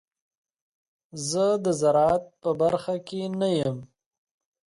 زه 1.29 1.45
د 1.65 1.67
زراعت 1.81 2.23
په 2.41 2.49
برخه 2.61 2.95
کې 3.07 3.21
نه 3.39 3.49
یم. 3.59 3.77